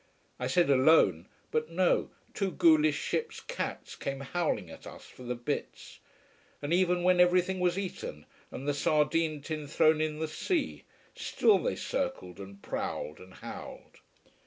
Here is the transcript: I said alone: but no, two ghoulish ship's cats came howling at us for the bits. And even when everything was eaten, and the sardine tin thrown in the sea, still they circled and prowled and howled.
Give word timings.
I 0.39 0.47
said 0.47 0.71
alone: 0.71 1.27
but 1.51 1.69
no, 1.69 2.09
two 2.33 2.49
ghoulish 2.49 2.97
ship's 2.99 3.39
cats 3.39 3.95
came 3.95 4.21
howling 4.21 4.71
at 4.71 4.87
us 4.87 5.05
for 5.05 5.21
the 5.21 5.35
bits. 5.35 5.99
And 6.59 6.73
even 6.73 7.03
when 7.03 7.19
everything 7.19 7.59
was 7.59 7.77
eaten, 7.77 8.25
and 8.49 8.67
the 8.67 8.73
sardine 8.73 9.43
tin 9.43 9.67
thrown 9.67 10.01
in 10.01 10.17
the 10.17 10.27
sea, 10.27 10.85
still 11.13 11.59
they 11.59 11.75
circled 11.75 12.39
and 12.39 12.63
prowled 12.63 13.19
and 13.19 13.31
howled. 13.31 13.97